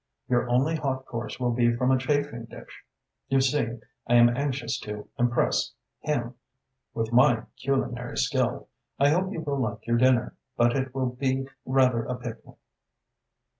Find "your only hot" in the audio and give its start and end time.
0.27-1.05